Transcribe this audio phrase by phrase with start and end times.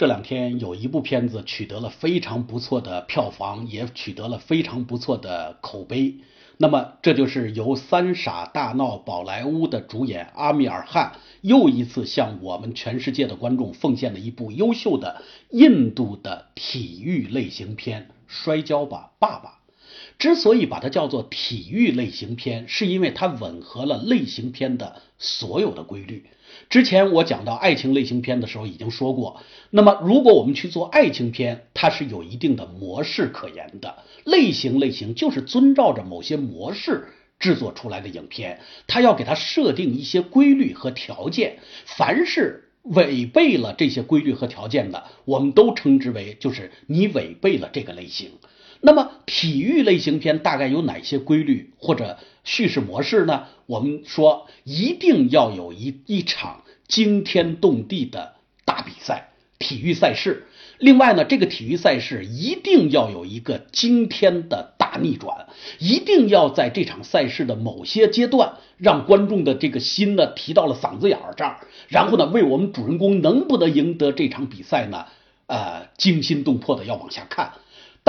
[0.00, 6.14] 这两天有一部片子取得了非常不错的票房，也取得了非常不错的口碑。
[6.56, 19.50] 那么，这就是由《三傻大闹宝莱坞》的主演阿米尔汗又一次向我们全世界的观众奉献了一部优秀的印度的体育类型片《摔跤吧，爸爸》。
[20.20, 26.26] 之所以把它叫做体育类型片，是因为它吻合了类型片的所有的规律。
[26.68, 29.40] 之前我讲到爱情类型片的时候已经说过，
[29.70, 33.96] 那么如果我们去做爱情片，它是有一定的模式可言的。
[34.24, 37.08] 类型类型就是遵照着某些模式
[37.38, 41.60] 制作出来的影片，它要给它设定一些规律和条件。
[41.86, 48.32] 凡是违背了这些规律和条件的，我们都称之为就是你违背了这个类型。
[48.80, 53.44] 那么体育类型片大概有哪些规律或者叙事模式呢？
[53.66, 60.46] 我们说一定要有一一场惊天动地的大比赛，体育赛事。
[60.78, 65.46] 另外呢，这个体育赛事一定要有一个惊天的大逆转，
[65.78, 75.04] 一定要在这场赛事的某些阶段，让观众的这个心呢提到了嗓子眼儿这儿，然后呢，为我们主人公能不能赢得这场比赛呢，
[75.46, 77.52] 呃，惊心动魄的要往下看。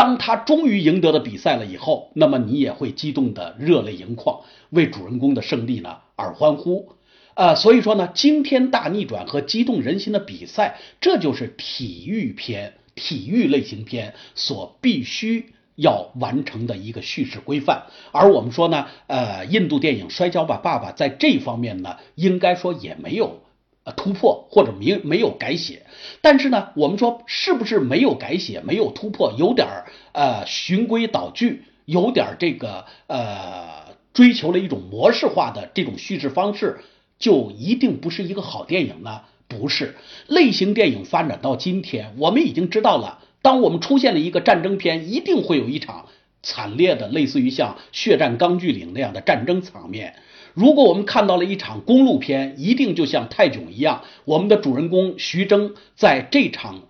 [0.01, 4.39] 当他终于赢得了比赛了以后，那么你也会激动的热泪盈眶，
[4.71, 6.93] 为主人公的胜利呢而欢呼，
[7.35, 17.83] 呃，所以说呢，惊天大逆转和激动人心的比赛，这就是体育片、体育类型片所必须要完成的一个叙事规范。
[18.11, 23.40] 而我们说呢，呃，印度电影《摔跤吧，爸爸》在这方面呢，应该说也没有。
[23.83, 25.87] 呃，突破或者没没有改写，
[26.21, 36.81] 但是呢，我们说是不是没有改写、没有突破，有点儿呃循规蹈矩，有点儿这个呃追求了一种模式化的这种叙事方式，
[37.17, 39.21] 就一定不是一个好电影呢？
[39.47, 39.95] 不是，
[40.27, 46.05] 类型电影发展到今天，我们已经知道了，当我们出现了一个战争片，一定会有一场
[46.43, 50.15] 惨烈的，类似于像《血战钢锯岭》那样的战争场面。
[50.53, 56.81] 如果我们看到了一场公路片，一定就像泰囧一样，我们的主人公徐峥在这场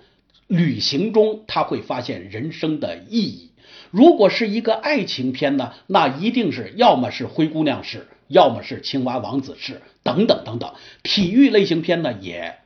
[0.47, 3.51] 旅行中，他会发现人生的意义。
[3.91, 10.73] 如果是一个爱情片呢，那一定是要么是灰姑娘式，要么是青蛙王子式，等等等等。
[11.03, 12.57] 体育类型片呢，也。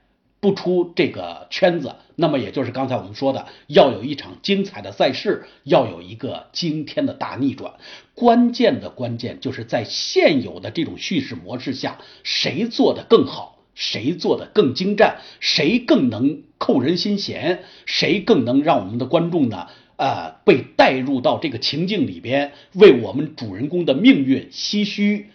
[0.45, 7.73] 不出这个圈子，那么也就是刚才我们说的，要有一场精彩的赛事，要有一个惊天的大逆转。
[8.13, 25.31] 关键的关键就是在现有的这种叙事模式下，谁做的更好，谁做的更精湛，谁更能扣人心弦，谁更能让我们的观众呢，呃，被带入到这个情境里边，为我们主人公的命运唏嘘，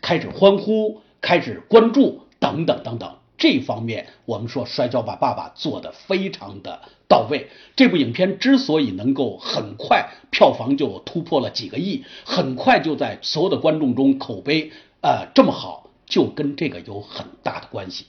[0.00, 3.16] 开始欢呼，开始关注，等等等等。
[3.44, 7.48] 这方面，我们说《摔跤吧，爸爸》做的非常的到位。
[7.76, 14.72] 这部影片之所以能够很快票房就突破了几个亿，很快就在所有的观众中口碑
[15.02, 18.06] 呃这么好，就跟这个有很大的关系。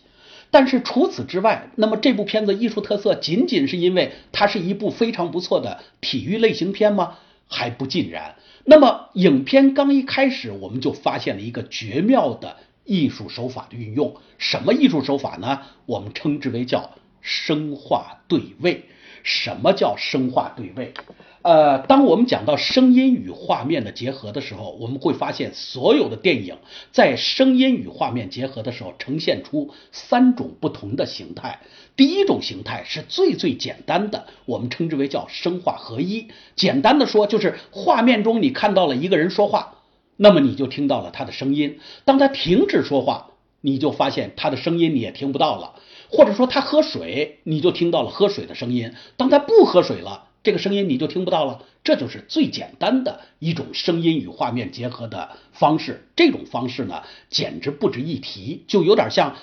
[0.52, 7.18] 但是除此之外，那么这部片子艺术特色仅仅是因为它是一部非常不错的体育类型片吗？
[7.50, 8.36] 还不尽然。
[8.64, 12.56] 那么影片刚一开始，我们就发现了一个绝妙的。
[12.86, 15.62] 艺术手法的运用，什么艺术手法呢？
[15.86, 16.92] 我们称之为叫
[17.22, 18.86] 声画对位。
[19.24, 20.94] 什么叫声画对位？
[21.42, 26.58] 呃，当我们讲到声音与画面的结合的时候，我们会发现所有的电影
[26.92, 31.60] 在声音与画面结合的时候，呈现出三种不同的形态。
[31.96, 36.28] 第一种形态是最最简单的，我们称之为叫声画合一。
[36.56, 39.75] 简单的说，就是画面中你看到了一个人说话。
[40.18, 41.80] 那么你就听到了他的声音。
[42.06, 43.32] 当他停止说话，
[43.62, 45.76] 你就发现他的声音你也听不到了。
[46.10, 48.94] 或者说他喝水，你就听到了喝水的声音。
[49.18, 51.64] 当他不喝水了，这个声音你就听不到了。
[51.84, 56.08] 这就是最简单的一种声音与画面结合的方式。
[56.16, 59.36] 这种方式呢，简直不值一提，就有点像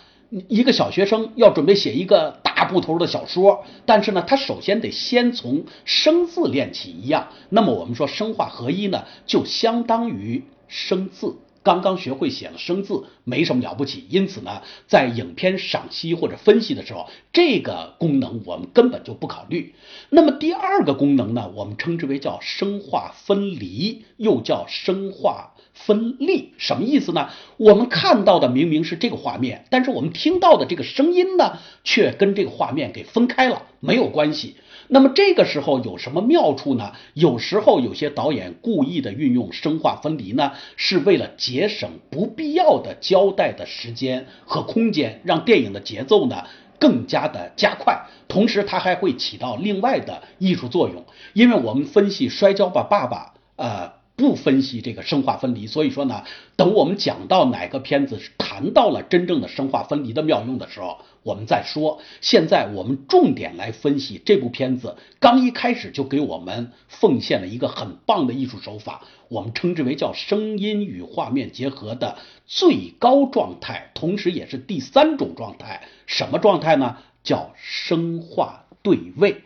[0.48, 7.28] 一个小学生要准备写一个大部头的小说，但是呢，他首先得先从生字练起一样。
[7.50, 10.44] 那么我们说声画合一呢，就相当于。
[10.72, 14.04] 生字刚刚学会写了生字，没什么了不起。
[14.08, 19.74] 因此呢，在影片赏析或者分析的时候，这个功能我们根本就不考虑。
[20.10, 26.54] 那么第二个功能呢，我们称之为叫声画分离，又叫声画分立。
[26.58, 27.28] 什么意思呢？
[27.58, 34.56] 我们看到的明明是这个画面，但是我们听到的这个声音呢，却跟这个画面给分开了，没有关系。
[34.88, 36.92] 那么这个时候有什么妙处呢？
[37.14, 46.44] 有时候有些导演故意的运用生化分离呢，是为了节省不必要的交代的时间和空间，让电影的节奏呢
[46.78, 51.04] 更加的加快，同时它还会起到另外的艺术作用。
[51.32, 54.01] 因为我们分析《摔跤吧，爸爸》呃。
[54.14, 56.24] 不分析这个生化分离，所以说呢，
[56.56, 62.00] 等我们讲到哪个片子谈到了真正的生化分离的妙用的时候，我们再说。
[62.20, 75.82] 现在我们重点来分析这部片子，刚一开始就给我们奉献了一个很棒的艺术手法，我们称之为叫声音与画面结合的最高状态，同时也是第三种状态。
[76.06, 76.98] 什么状态呢？
[77.24, 79.42] 叫声画对位。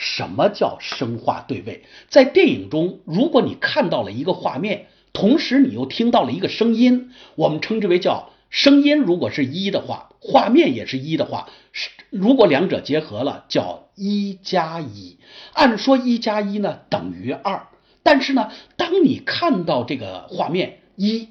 [0.00, 1.84] 什么叫声画对位？
[2.08, 8.96] 在电影中，如果你看到了一个画面，同时你又听到了一个声音，我们称之为叫声音。
[8.96, 15.18] 如果是一的话，画面也是一的话，是如果两者结合了，叫一加一。
[15.52, 17.68] 按说一加一呢等于二，
[18.02, 21.28] 但是呢，当你看到这个画面一。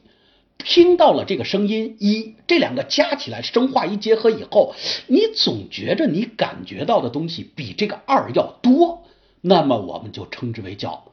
[0.64, 4.76] 听到了这个声音，一这两个加起来，声画一结合以后，
[5.08, 9.06] 你总觉着你感觉到的东西比这个二要多，
[9.42, 11.06] 那么我们就称之为叫，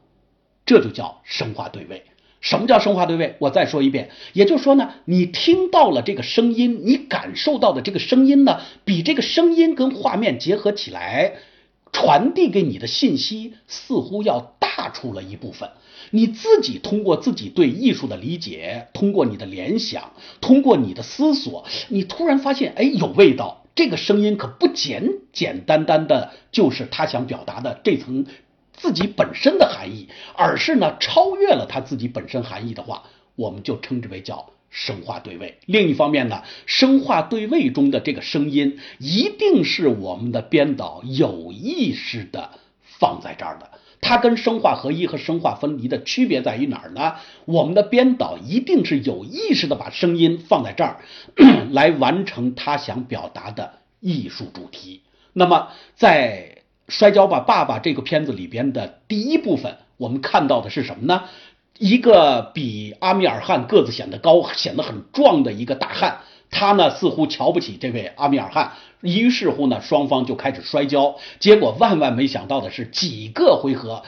[0.66, 2.04] 这就叫声画对位。
[2.42, 3.36] 什么叫声画对位？
[3.38, 11.36] 我再说一遍，也就是说呢，你听到了这个声音，你感受到的这个声音呢，比这个声音跟画面结合起来，
[11.96, 15.70] 传递给你的信息似乎要大出了一部分。
[16.10, 20.12] 你自己通过自己对艺术的理解，通过你的联想，
[20.42, 23.62] 通过你的思索，你突然发现，哎，有味道。
[23.74, 28.26] 这个声音可不简简单单的，就是他想表达的这层
[28.74, 33.04] 自己本身的含义，而是呢超越了他自己本身含义的话，
[33.36, 35.58] 我们就称之为叫声画对位。
[35.66, 42.50] 另一方面呢，声画对位中的这个声音，一定是我们的编导有意识的
[42.82, 43.70] 放在这儿的。
[44.00, 47.14] 它跟生化合一和生化分离的区别在于哪儿呢？
[47.44, 51.00] 我们的编导一定是有意识的把声音放在这儿，
[51.72, 55.02] 来完成他想表达的艺术主题。
[55.32, 56.58] 那么，在
[56.92, 61.24] 《摔跤吧，爸爸》这个片子里边的第一部分，我们看到的是什么呢？
[61.78, 66.20] 一个比阿米尔汗个子显得高、显得很壮的一个大汉。
[66.48, 71.16] 他呢似乎瞧不起这位阿米尔汗，于是乎呢双方就开始摔跤。
[71.40, 74.04] 结果万万没想到的是，几个回合，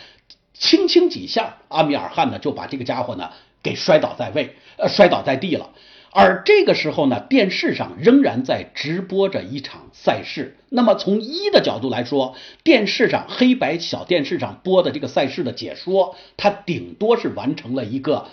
[0.54, 3.30] 轻轻几下，阿米尔汗呢就把这个家伙呢
[3.62, 5.70] 给摔倒在位，呃摔倒在地了。
[6.12, 10.56] 而这个时候呢，电视上仍然在直播着一场赛事。
[10.70, 12.34] 那么从一的角度来说，
[12.64, 18.26] 电视上黑白小电视上播的这个赛事的解说，它顶多是完成了一个。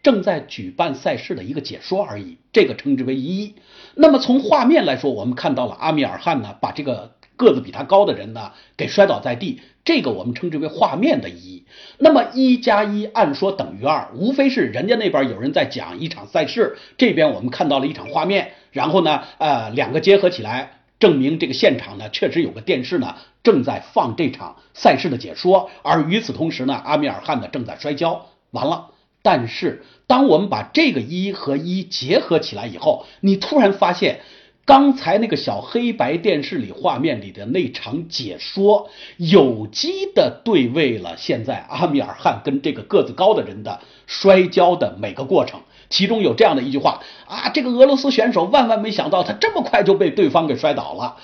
[0.00, 3.56] 正在举办赛事的一个解说而已，这个称之为一。
[3.96, 11.57] 那么从画面来说，我们看到了阿米尔汗呢，把这个个子比他高的人呢给摔倒在地，这个我们称之为画面的一。
[11.98, 28.90] 那么一加一按说等于二，无非是人家那边有人在讲一场赛事，这边我们看到了一场画面，然后呢，呃，两个结合起来，证明这个现场呢确实有个电视呢正在放这场赛事的解说，而与此同时呢，阿米尔汗呢正在摔跤，完了。
[29.20, 34.20] 但是，当我们把这个一和一结合起来以后，你突然发现，
[34.68, 45.60] 刚才那个小黑白电视里画面里的那场解说，有机的对位了现在阿米尔汗跟这个个子高的人的摔跤的每个过程。
[45.88, 51.16] 其中有这样的一句话啊，这个俄罗斯选手万万没想到，他这么快就被对方给摔倒了，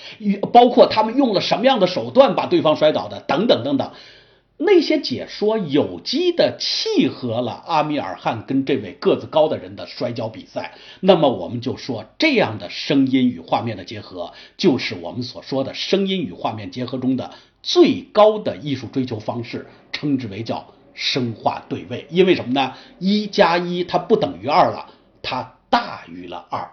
[0.50, 3.90] 包括他们用了什么样的手段把对方摔倒的，等等等等。
[4.66, 22.06] 那些解说有机的契合了阿米尔汗跟这位个子高的人的摔跤比赛，那么我们就说这样的声音与画面的结合，就是我们所说的声音与画面结合中的最高的艺术追求方式，称之为叫声画对位。
[22.08, 22.74] 因为什么呢？
[22.98, 24.90] 一加一它不等于二了，
[25.22, 26.70] 它大于了二。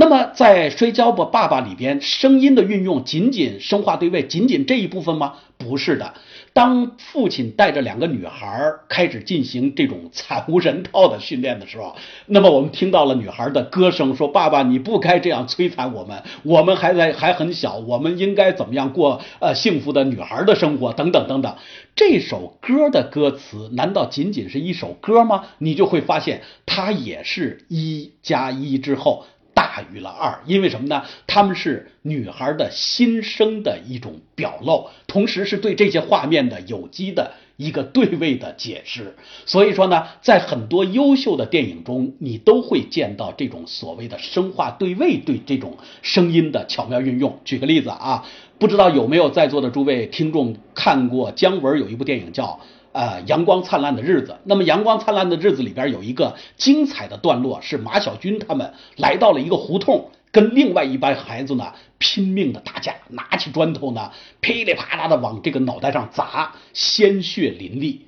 [0.00, 5.34] 那么在摔跤吧爸爸里边，声音的运用仅仅声画对位，仅仅这一部分吗？
[5.56, 6.14] 不是的。
[6.52, 21.56] 当父亲带着两个女孩开始进行这种惨无人道的训练的时候，那么我们听到了女孩的歌声，说：“爸爸，你不该这样摧残我们，我们还在还很小，我们应该怎么样过呃幸福的女孩的生活？”等等等等。
[21.96, 25.46] 这首歌的歌词难道仅仅是一首歌吗？
[25.58, 29.24] 你就会发现，它也是一加一之后。
[29.58, 31.02] 大于了二，因为什么呢？
[31.26, 39.16] 他们是女孩的心声的一种表露，同时是对这些画面的有机的一个对位的解释。
[39.46, 47.40] 所以说呢，在很多优秀的电影中，你都会见到这种所谓的声画对位对这种声音的巧妙运用。
[47.44, 48.24] 举个例子啊，
[48.60, 52.60] 不知道有没有在座的诸位听众看过姜文有一部电影叫？
[52.92, 54.36] 呃，阳光灿烂的日子。
[54.44, 67.98] 那么，阳光灿烂的日子里边有一个精彩的段落，是马小军他们来到了一个胡同，跟另外一班孩子呢拼命的打架，拿起砖头呢噼里啪啦的往这个脑袋上砸，鲜血淋漓。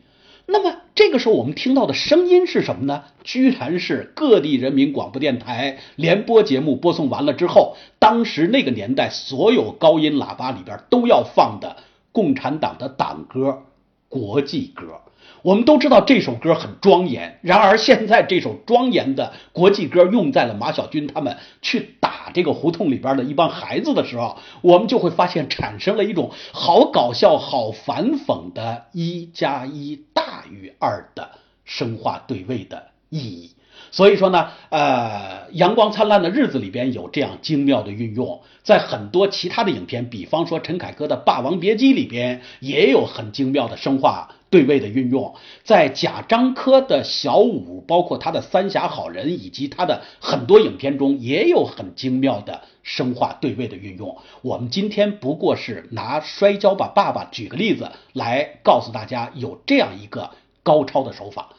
[0.53, 3.05] 那么这个时候我们听到的声音是什么呢？
[3.23, 11.77] 居然是各地人民广播电台联播节目播送完了之后，当时那个年代所有高音喇叭里边都要放的
[12.11, 13.63] 共产党的党歌、
[14.11, 15.01] 国际歌。
[15.43, 31.31] 我们都知道这首歌很庄严，然而现在这首庄严的国际歌用在了马小军他们去打这个胡同里边的一帮孩子的时候，我们就会发现产生了一种好搞笑、好反讽的“一加一大于二”的
[31.65, 33.53] 生化对位的意义。
[33.91, 44.31] 所以说呢，呃，阳光灿烂的日子里边有这样精妙的运用，在很多其他的影片，比方说陈凯歌的《霸王别姬》里边也有很精妙的生化。
[44.51, 54.19] 对位的运用，在贾樟柯的小五，包括他的《三峡好人》以及他的很多影片中，也有很精妙的生化对位的运用。
[54.43, 60.31] 我们今天不过是拿《摔跤吧，爸爸》举个例子来告诉大家，有这样一个
[60.65, 61.51] 高超的手法。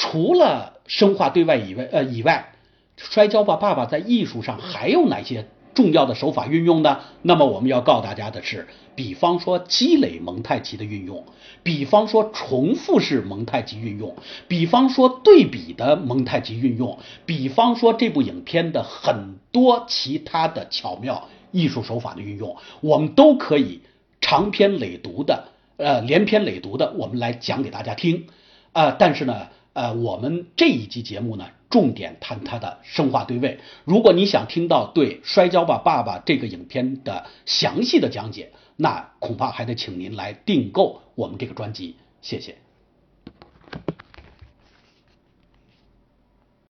[0.00, 2.54] 除了生化对外以外，呃以外，
[3.12, 5.46] 《摔跤吧，爸爸》在艺术上还有哪些？
[5.72, 7.00] 重要的手法运用呢？
[7.22, 8.66] 那么我们要告诉大家的是，
[8.96, 11.24] 比方说积累蒙太奇的运用，
[11.62, 14.16] 比方说重复式蒙太奇运用，
[14.48, 23.82] 比方说对比的蒙太奇运用，比方说这部影片的很多其他的巧妙艺术手法的运用，我们都可以
[24.20, 28.26] 长篇累读的，呃，连篇累读的，我们来讲给大家听。
[28.72, 29.46] 啊，但是呢。
[29.72, 33.60] 呃，我们这一集节目呢，重点谈它的生化对位。
[33.84, 41.96] 如果你想听到对《摔跤吧，爸爸》这个影片的详细的讲解，那恐怕还得请您来订购我们这个专辑。
[42.20, 42.56] 谢谢。